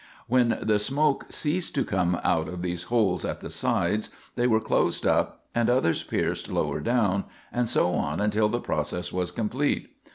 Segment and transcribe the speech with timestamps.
[0.25, 4.59] When the smoke ceased to come out of these holes at the sides, they were
[4.59, 9.95] closed up and others pierced lower down, and so on until the process was complete.